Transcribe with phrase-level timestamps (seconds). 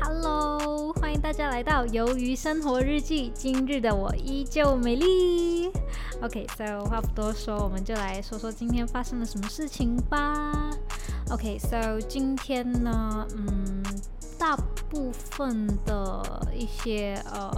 [0.00, 3.30] Hello，欢迎大家来到《鱿鱼生活日记》。
[3.32, 5.70] 今日的我依旧美丽。
[6.22, 10.70] OK，so 话不多说，我们就来说说今天发生了什么事情吧。
[11.30, 13.82] OK，so 今天呢，嗯，
[14.38, 14.56] 大
[14.88, 17.50] 部分的一些呃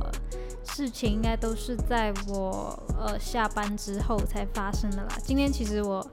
[0.64, 5.18] 事情应该都是在我呃下班之后才发生的啦。
[5.22, 6.06] 今天其实我。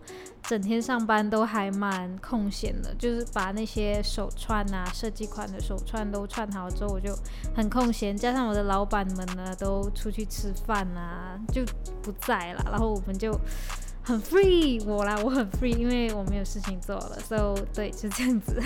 [0.47, 7.17] 整天上班都还蛮空闲的，就是把那些手串啊、设计款的手串都串好之后，我就
[7.55, 8.15] 很空闲。
[8.15, 11.63] 加上我的老板们呢都出去吃饭啊，就
[12.01, 13.35] 不在了，然后我们就
[14.03, 18.61] 很 free，我啦，我很 free，因为我没有事情做了，so 对，就这样子，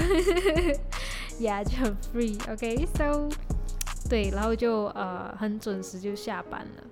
[1.39, 3.29] yeah，就很 free，OK，so
[4.09, 6.83] 对，然后就呃很准时就下班了。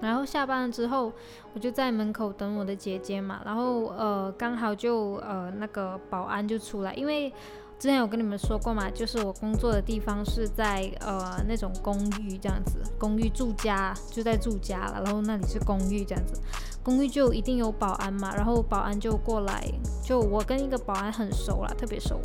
[0.00, 1.12] 然后下班了之后，
[1.54, 3.40] 我就在门口等我的姐姐嘛。
[3.44, 7.30] 然后呃，刚好就呃那个保安就出来，因为
[7.78, 15.02] 之前有跟你们说过嘛，就是我工作的地方是在呃那种公寓这样子，公寓住家就在住家了。
[15.04, 16.38] 然后那里是公寓这样子，
[16.82, 18.34] 公寓就一定有保安嘛。
[18.34, 19.64] 然后保安就过来，
[20.02, 22.20] 就我跟一个保安很熟了，特别熟。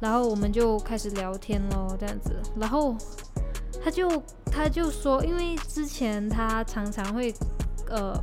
[0.00, 2.34] 然后我们就开始聊天喽，这样子。
[2.56, 2.96] 然后。
[3.82, 7.34] 他就他就说，因为之前他常常会，
[7.88, 8.14] 呃，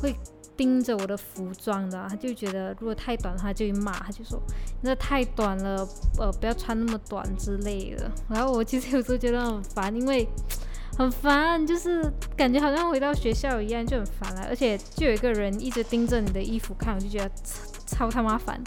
[0.00, 0.14] 会
[0.56, 4.40] 盯着我的服装的，他就觉得如果太短的话就会骂，他就说
[4.82, 5.86] 那太短了，
[6.18, 8.10] 呃，不要穿那么短之类的。
[8.28, 10.26] 然后我其实有时候觉得很烦，因为
[11.00, 14.44] 很烦，就是感觉好像回到学校一样，就很烦了。
[14.50, 17.30] 而且就有一个人一直盯着你的衣服看，我就觉得
[17.86, 18.62] 超他妈烦。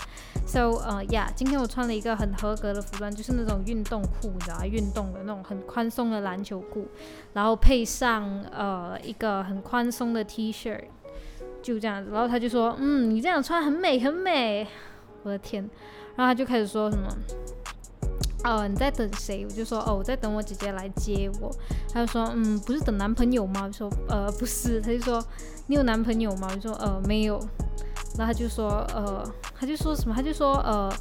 [0.47, 6.87] So，呃呀，今天我穿了一个很合格的服装，就是那种运动裤，你知道运动的那种很宽松的篮球裤，
[7.33, 10.75] 然后配上呃一个很宽松的 T 恤，
[11.61, 12.09] 就这样子。
[12.11, 14.67] 然后他就说，嗯，你这样穿很美，很美。
[15.21, 15.69] 我的天！
[16.15, 17.07] 然后他就开始说什么，
[18.43, 19.45] 哦，你在等谁？
[19.45, 21.49] 我就说，哦，我在等我姐姐来接我。
[21.93, 23.63] 他就说，嗯，不是等男朋友吗？
[23.67, 24.81] 我说，呃，不是。
[24.81, 25.23] 他就说，
[25.67, 26.49] 你有男朋友吗？
[26.53, 27.39] 我说，呃，没有。
[28.17, 29.25] 然后他就说，呃，
[29.57, 30.13] 他就说什么？
[30.13, 30.93] 他就说，呃，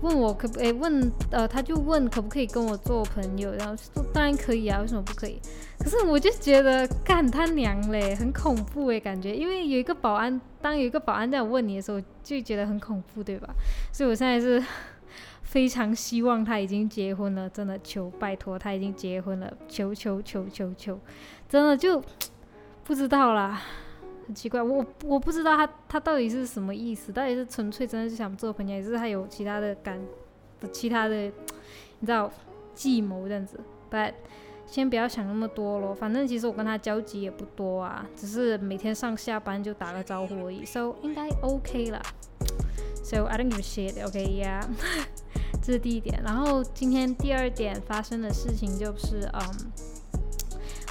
[0.00, 3.52] 问我可不，哎，问，呃，他就问可不可以跟我做朋友？
[3.54, 5.40] 然后说当然可以啊，为什么不可以？
[5.78, 13.48] 可是我就觉得干他娘嘞，很恐怖诶，感觉，因为有一个保安，当有一个保安在问你的时候，就觉得很恐怖，对吧？
[13.92, 14.62] 所以我现在是
[15.50, 20.96] 非常希望他已经结婚了，真的求拜托他已经结婚了，求求求求求，
[21.48, 22.00] 真的就
[22.84, 23.60] 不知道啦。
[24.28, 30.00] 很奇怪，我我不知道他他到底是什么意思，到底是纯粹真的是想做朋友，还是他有其他的感，
[30.70, 31.16] 其他的
[31.98, 32.30] 你知道
[32.72, 33.58] 计谋这样子。
[33.90, 34.14] But
[34.66, 42.00] 先不要想那么多咯，反正其实我跟他交集也不多啊，只是每天上下班就打个招呼而已，So 应该 OK 了。
[43.02, 44.06] So I don't give a shit.
[44.06, 44.62] OK, yeah，
[45.70, 46.20] 这是第一点。
[46.24, 49.72] 然后今天第二点发生的事情就是，嗯，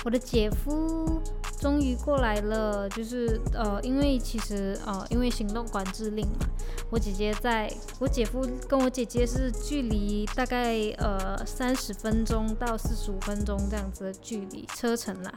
[0.05, 1.21] 我的姐夫。
[1.59, 6.47] 终于过来了，就是呃，因为其实呃，因为行动管制令嘛，
[6.89, 7.69] 我姐姐在，
[7.99, 15.33] 我姐夫跟我姐姐是距离大概呃三十分钟到四十五分钟这样子的距离车程啦，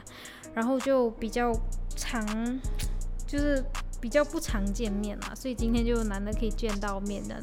[0.53, 1.51] 然后就比较
[1.97, 2.25] 长，
[3.27, 3.61] 就是。
[4.03, 7.39] 比较不常见面嘛，所以今天就难得可以见到面的。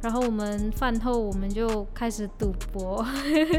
[0.00, 3.04] 然后我们饭后我们就开始赌博，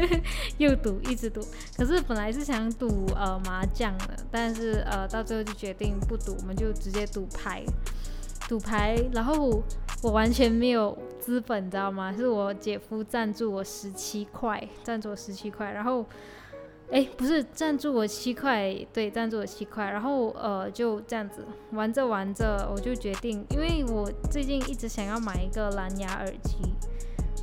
[0.58, 1.40] 又赌一直赌。
[1.76, 7.64] 可是本来是想赌呃麻将的，但是呃到最后就决定不赌，我们就直接赌牌。
[8.48, 9.62] 赌牌，然后
[10.02, 12.12] 我完全没有资本，你知道吗？
[12.16, 16.04] 是我姐夫赞助我十七块，赞助我十七块，然后。
[16.92, 26.56] 哎，不是赞助我七块，对，赞助我七块，然后呃就这样子玩着玩着，我就决定，因为我最近一直想要买一个蓝牙耳机，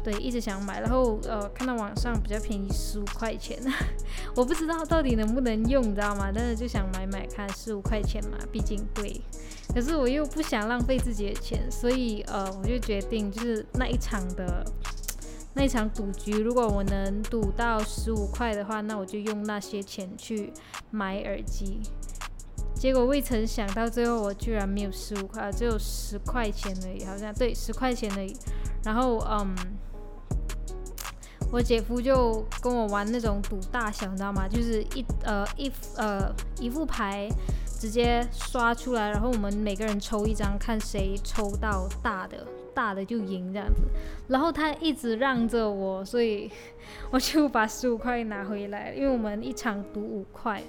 [0.04, 3.58] 对，一直想买，然后呃看到网上比较便宜，十五块钱，
[4.36, 6.30] 我不知道到底能不能用，你知道吗？
[6.36, 9.22] 但是就想买买看，十五块钱嘛，毕竟贵，
[9.74, 14.66] 可是我又不想浪费自己的钱，所以呃我就决定就是那一场的。
[15.58, 20.54] 那场赌局，如果我能赌到十五块的话，那我就用那些钱去
[20.92, 21.82] 买耳机。
[22.76, 28.32] 结果未曾想到，最后我居然没有十五块，只有十块钱而已，好像对，十块钱而已。
[28.84, 29.56] 然后，嗯，
[31.52, 34.48] 我姐夫就跟我玩那种赌大小，你知道吗？
[34.48, 37.28] 就是一呃一呃一副牌
[37.80, 42.46] 直接刷出来，然后我们每个人抽一张，看谁抽到大的。
[42.78, 43.82] 大的就赢这样子，
[44.28, 46.52] 然后他一直让着我，所以
[47.10, 50.62] 我就把十五块拿回来，因为我们一场赌五块，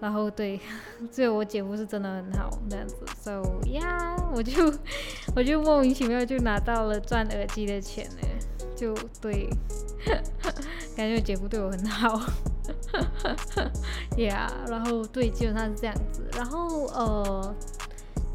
[0.00, 0.60] 然后对，
[1.10, 4.70] 只有我姐夫是真的很好这样子，so 呀，我就
[5.34, 8.28] 我就莫名其妙就拿到了赚耳机的钱呢，
[8.76, 8.92] 就
[9.22, 9.48] 对，
[10.94, 12.20] 感觉姐夫对我很好
[14.14, 16.22] ，Yeah，然后对，基本上是这样子。
[16.36, 17.54] 然后呃，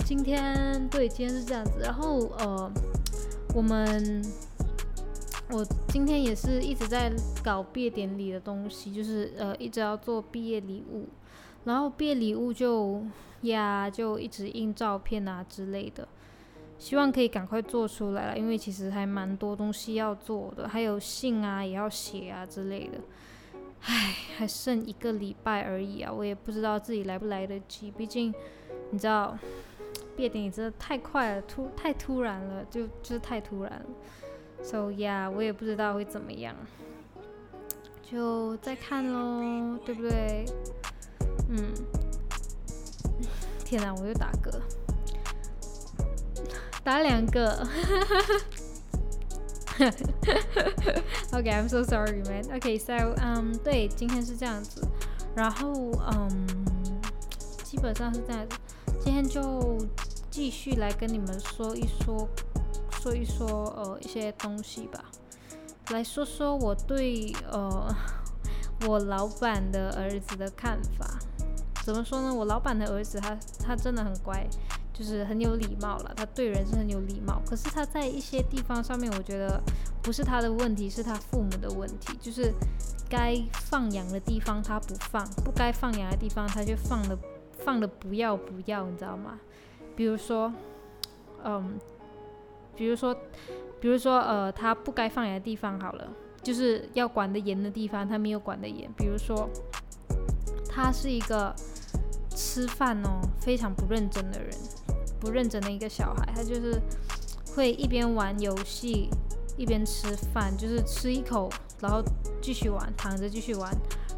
[0.09, 1.81] 今天对，今天是这样子。
[1.83, 2.71] 然后呃，
[3.53, 4.25] 我们
[5.51, 7.13] 我今天也是一直在
[7.43, 11.07] 搞毕业典礼的东西，就是呃一直要做毕业礼物，
[11.65, 13.03] 然后毕业礼物就
[13.41, 16.07] 呀就一直印照片啊之类的。
[16.79, 22.97] 希望可以赶快做出来了，因为其实还蛮多东西要做的，还有信啊也要写啊之类的。
[23.81, 27.91] 唉，还剩一个礼拜而已啊，我也不知道自己来不来得及。
[27.91, 28.33] 毕竟
[28.89, 29.37] 你知道，
[30.19, 33.85] 毕业典礼真的太快了，突太突然了，就就是太突然了。
[34.61, 36.53] So yeah，我也不知道会怎么样，
[38.03, 40.43] 就再看喽，对不对？
[41.47, 41.73] 嗯。
[43.63, 44.51] 天哪，我又打嗝。
[46.83, 47.65] 打两个。
[51.31, 52.43] OK，I'm so sorry, man.
[52.57, 52.93] OK, so
[53.23, 54.85] 嗯，对，今天是这样子，
[55.33, 55.71] 然后
[56.11, 56.45] 嗯，
[57.63, 58.57] 基本上是这样子。
[59.01, 59.77] 今天就
[60.29, 62.27] 继续来跟你们说一说，
[63.01, 65.05] 说一说呃一些东西吧。
[65.91, 67.93] 来说说我对呃
[68.87, 71.19] 我老板的儿子的看法。
[71.83, 72.33] 怎么说呢？
[72.33, 74.47] 我老板的儿子他他真的很乖。
[74.91, 77.41] 就是很有礼貌了，他对人是很有礼貌。
[77.45, 79.57] 可是他在一些地方上面，我觉得
[80.01, 82.17] 不是他的问题，是他父母的问题。
[82.19, 82.53] 就是
[83.09, 87.17] 该放养的地方他不放，不该放养的地方他就放的
[87.63, 89.39] 放的不要不要，你知道吗？
[89.99, 90.49] 比如说，
[91.43, 91.77] 嗯，
[92.73, 93.13] 比如说，
[93.81, 96.07] 比如说，呃，他不该放养的地方好了，
[96.41, 98.89] 就是要管得严的地方他没有管得严。
[98.95, 99.49] 比如说，
[100.69, 101.53] 他是一个
[102.29, 104.49] 吃饭哦非常不认真的人。
[105.19, 106.79] 不认真的一个小孩，他就是
[107.53, 109.09] 会一边玩游戏
[109.57, 111.49] 一边吃饭，就是吃一口，
[111.81, 112.01] 然后
[112.41, 113.69] 继续玩，躺着继续玩，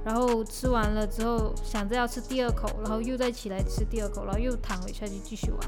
[0.04, 5.60] 然后吃完了之后想着要吃第二口，然后又再起来吃第二口，然后又躺回下去继续玩。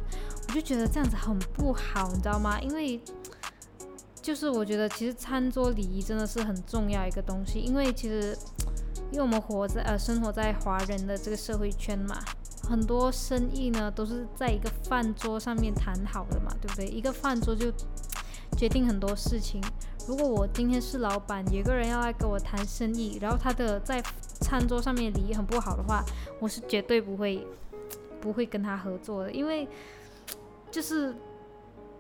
[0.48, 2.60] 我就觉得这样子很不好，你知道吗？
[2.62, 3.00] 因为
[4.22, 8.38] 就是我觉得其实餐桌礼仪真的是很重要一个东西，因为其实
[9.12, 12.18] 因为我们活在呃生活在华人的这个社会圈嘛。
[12.66, 16.88] 很多生意呢都是在一个饭桌上面谈好的嘛，对不对？
[16.88, 17.70] 一个饭桌就
[18.58, 19.62] 决定很多事情。
[20.08, 24.02] 如果我今天是老板，有个人要来跟我谈生意，然后他的在
[24.42, 26.04] 餐桌上面礼仪很不好的话，
[26.40, 27.46] 我是绝对不会
[28.22, 29.68] 不会跟他合作的，因为
[30.72, 31.14] 就是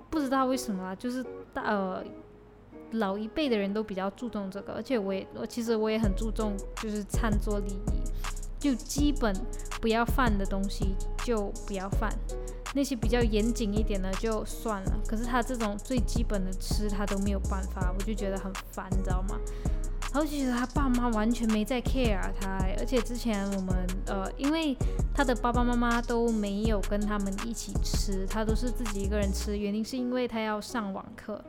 [0.09, 2.03] 不知道为什么，就是大呃
[2.91, 8.03] 老一辈的人都比较注重这个，而且我也我其实我也很注重就是餐桌礼仪。
[8.59, 9.35] 就基本
[9.81, 10.95] 不要犯的东西
[11.25, 12.09] 就不要犯，
[12.73, 14.99] 那些比较严谨一点的就算了。
[15.05, 19.37] 可是他这种最基本的吃他都没有办法，我就觉得很烦，你知道吗？
[20.13, 24.77] 然后就觉得他爸妈完全没在 care 他，而且之前我们呃，因为
[25.13, 29.57] 他的爸爸妈妈都没有跟他们一起吃，他都是自己一个人吃。
[29.57, 31.43] 原因是因为他要上网课，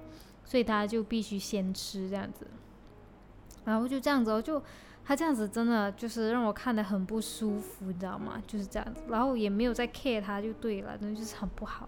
[0.44, 2.46] 所以他就必须先吃这样子。
[3.66, 4.62] 然后就这样子，我就。
[5.06, 8.42] 他这样子真的就是让我看得很不舒服，你知道吗？
[8.46, 11.86] 就是这样子，然后也没有在 care 他就对了，真的就是很不好。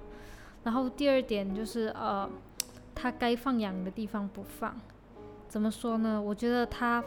[0.64, 2.28] 然后第二点就是呃，
[2.94, 4.78] 他该放养的地方不放，
[5.56, 6.20] 怎么说呢？
[6.20, 7.02] 我觉得他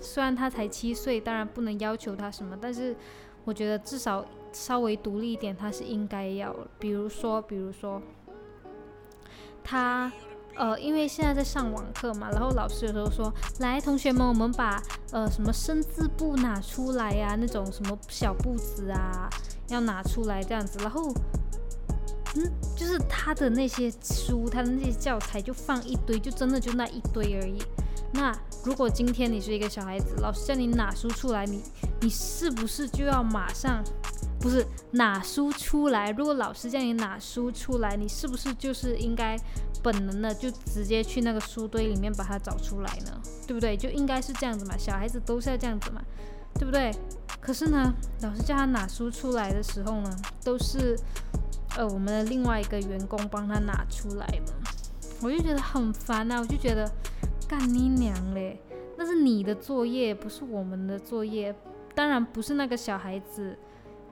[0.00, 2.96] 虽然他才七岁，当然不能要求他什么，但是
[3.44, 6.56] 我觉得至少稍微独立一点，他是应该要。
[6.78, 8.00] 比如说，比如说
[9.62, 10.10] 他。
[10.56, 19.30] 呃，因为现在在上网课嘛，然后老师有时候说，来，同学们，我们把呃什么生字簿拿出来呀，那种什么小簿子啊，
[19.68, 21.14] 要拿出来这样子，然后，
[22.34, 27.62] 嗯，就是他的那些书，他的那些教材就放一堆，就真的就那一堆而已。
[28.12, 31.62] 那如果今天你是一个小孩子，老师叫你拿书出来，你
[32.00, 33.82] 你是不是就要马上？
[34.40, 39.38] 不是拿书出来，如果老师叫你拿书出来，你是不是就是应该
[39.82, 43.20] 本能的就直接去那个书堆里面把它找出来呢？
[43.46, 43.76] 对不对？
[43.76, 46.00] 就应该是这样子嘛，小孩子都是要这样子嘛，
[46.54, 46.90] 对不对？
[47.38, 50.10] 可是呢，老师叫他拿书出来的时候呢，
[50.42, 50.98] 都是
[51.76, 54.54] 呃我们的另外一个员工帮他拿出来的，
[55.20, 56.90] 我就觉得很烦啊，我就觉得
[57.50, 58.60] 干你娘嘞，
[58.96, 61.52] 那是你的作业，不是我们的作业，
[61.96, 63.58] 当然不是那个小孩子。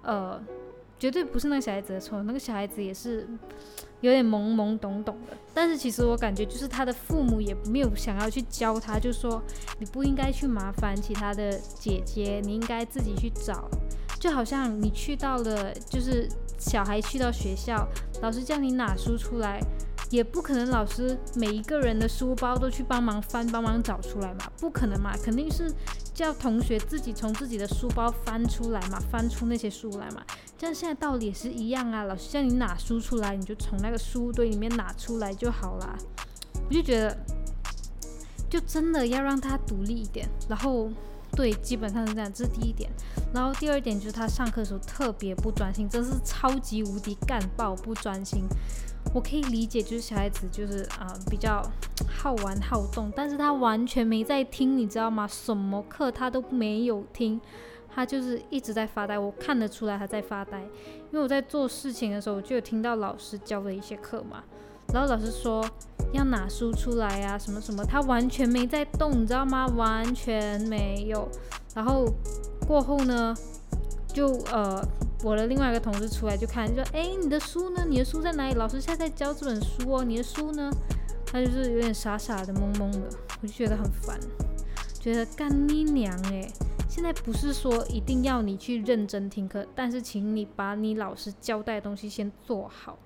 [0.03, 0.43] 呃，
[0.99, 3.29] 绝对不是那个小孩子的错，那个小孩子也是
[4.01, 5.37] 有点懵懵懂懂的。
[5.55, 9.41] 但是其实我感觉，就是他的父母也没有想要去教他，就说
[9.79, 13.71] 你不应该去麻烦其他的姐姐，你应该自己去找。
[14.19, 16.29] 就好像你去到了，就是
[16.59, 17.87] 小孩去到学校，
[18.21, 19.61] 老师叫你拿书出来，
[20.11, 25.73] 也不可能老师每一个人的书包都去帮忙翻、帮忙找出来嘛，不可能嘛，肯定是
[26.15, 30.23] 叫同学自己从自己的书包翻出来嘛，翻出那些书来嘛。
[30.57, 35.97] 这样现在道理也是一样啊，老师叫你拿书出来，你就从那个书堆里面拿出来就好啦。
[36.69, 37.17] 我就觉得，
[38.49, 40.91] 就真的要让他独立一点，然后。
[41.33, 42.91] 对，基本上是这样，这是第一点。
[43.35, 48.45] 然后第二点就是他上课的时候特别不专心，真是超级无敌干爆不专心。
[49.15, 51.63] 我可以理解，就是小孩子就是啊比较
[52.09, 55.27] 好玩好动，但是他完全没在听，你知道吗？
[55.27, 57.41] 什么课他都没有听，
[57.93, 59.19] 他就是一直在发呆。
[59.19, 64.45] 我看得出来他在发呆，因为我在做事情的时候，我就有听到老师教的一些课嘛。
[64.93, 65.63] 然后老师说
[66.13, 69.67] 要拿书出来呀，什么什么，他完全没在动，你知道吗？
[69.77, 71.29] 完全没有。
[71.75, 72.07] 然后
[72.67, 73.35] 过后呢，
[74.07, 74.83] 就呃，
[75.25, 77.85] 我的另外一个同事出来就看，就说：“哎，你的书呢？
[77.89, 78.55] 你的书在哪里？
[78.55, 80.71] 老师现在在教这本书哦，你的书呢？”
[81.31, 83.09] 他就是有点傻傻的、懵懵的，
[83.43, 84.19] 我就觉得很烦，
[84.99, 86.51] 觉得干你娘诶，
[86.89, 92.99] 现在不是说一定要你去认真听课，但是请你把你老师交代的东西先做好。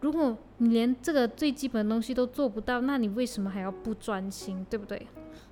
[0.00, 5.06] 如果你连这个最基本的东西都做不到，那你为什么还要不专心，对不对？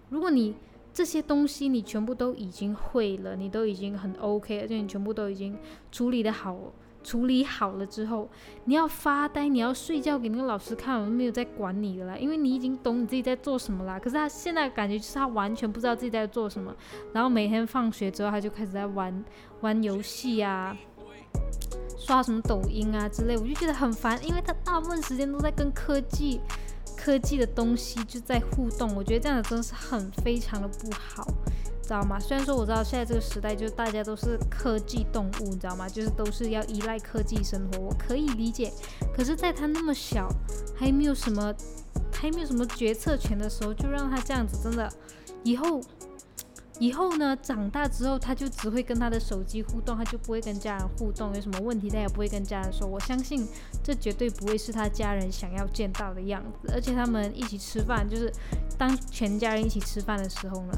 [0.08, 0.56] 如果你
[0.92, 5.56] 这些东西你全部都已经会了，你都已经很 OK，而且你全部都已经
[5.90, 6.56] 处理的好，
[7.02, 8.28] 处理好了之后，
[8.66, 13.98] 你要发呆，你要睡觉给那个老师看，我们没有在管你的啦，因为你已经懂你自己在做什么啦。
[13.98, 16.74] 可是他现在感觉就是他完全不知道自己在做什么，
[17.12, 19.24] 然后每天放学之后他就开始在玩
[19.62, 20.76] 玩游戏呀。
[21.96, 26.40] 刷什么抖音啊之类，我就觉得很烦，因为他大部分时间都在跟科技、
[27.04, 31.26] 科技的东西就在互动，我觉得这样子真的是很非常的不好，
[31.82, 32.16] 知道吗？
[32.20, 35.88] 虽然说我知道现在这个时代就大家都是科技动物，你知道吗？
[35.88, 38.72] 就是都是要依赖科技生活，我可以理解。
[39.16, 40.28] 可是，在他那么小，
[40.76, 41.52] 还没有什么，
[42.12, 44.88] 还没有什么决策权的时候，就让他这样子，真的，
[45.42, 45.80] 以后。
[46.78, 51.32] 以后呢，长大之后他就只会跟他的手机互动，他就不会跟家人互动。
[51.34, 52.88] 有什么问题他也不会跟家人说。
[52.88, 53.46] 我相信
[53.84, 56.72] 这绝对不会是他家人想要见到的样子。
[56.74, 58.32] 而且他们一起吃饭，就是
[58.76, 60.72] 当全家人一起吃饭的时候呢，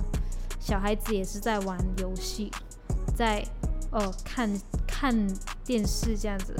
[0.60, 2.50] 小孩子也是在玩游戏，
[3.16, 3.42] 在
[3.90, 4.50] 哦看
[4.86, 5.16] 看
[5.64, 6.54] 电视这样子。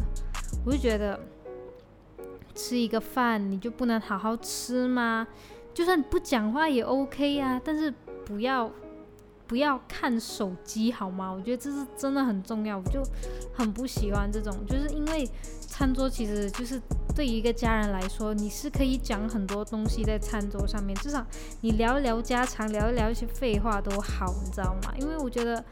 [0.65, 1.21] 我就觉得
[2.55, 5.27] 吃一个饭你就不能好好吃吗？
[5.75, 7.93] 就算不讲话也 OK 呀，但是
[8.25, 8.71] 不要。
[9.55, 11.31] 不要看手机好吗？
[11.31, 13.01] 我觉得这是真的很重要，我就
[13.55, 15.31] 很不喜欢这种，就是因为
[15.61, 16.83] 餐桌其实就是
[17.15, 21.25] 对于一个家人来说，你是可以讲很多东西在餐桌上面，至少
[21.61, 24.93] 你聊一聊家常，聊一聊一些废话都好，你知道吗？
[24.99, 25.65] 因为我觉得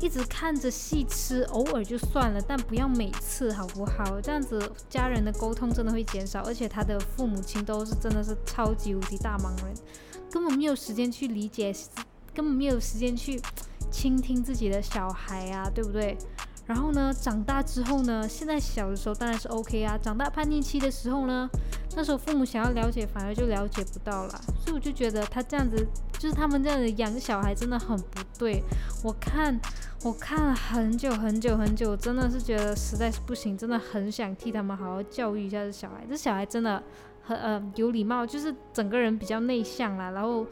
[0.00, 4.18] 一直看着戏吃，偶尔就算了，但不要每次，好不好？
[4.18, 9.74] 这样子家人的沟通真的会减少，而且他的父母亲都是真的是超级无敌大忙人，
[10.30, 11.70] 根本没有时间去理解。
[12.38, 13.40] 根本没有时间去
[13.90, 16.16] 倾听自己的小孩啊，对不对？
[16.66, 19.98] 然后呢，长大之后呢，现在小的时候当然是 OK 啊。
[19.98, 21.50] 长大叛逆期的时候呢，
[21.96, 24.40] 那时候父母想要了解，反而就了解不到了。
[24.60, 28.62] 所以我就觉得他这样子，就是他们这样子养小孩真的很不对。
[29.02, 29.58] 我看
[30.04, 36.06] 我看了很久很久很久，真的是觉得实在是不行，真的很想替他们好好教育一下这小孩。
[36.08, 36.80] 这小孩真的
[37.24, 40.46] 很呃有礼貌，就是整个人比较内向啦，然后。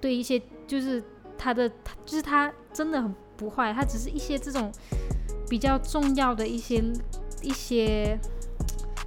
[0.00, 1.02] 对一些就是
[1.36, 4.72] 他的，就是他真的很不坏，他只是一些这种
[5.48, 6.82] 比较重要的一些
[7.42, 8.18] 一些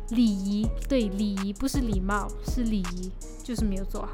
[0.09, 3.11] 礼仪，对礼仪不是礼貌，是礼仪，
[3.43, 4.11] 就是没有做好，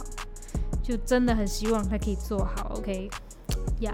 [0.83, 3.09] 就真的很希望他可以做好，OK，
[3.81, 3.93] 呀，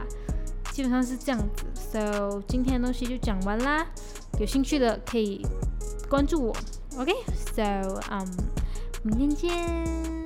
[0.72, 3.86] 基本上是这样子，So 今天的东西就讲完啦，
[4.40, 5.46] 有兴趣的可以
[6.10, 6.56] 关注我
[6.98, 8.28] ，OK，So 嗯，
[9.04, 10.25] 明天见。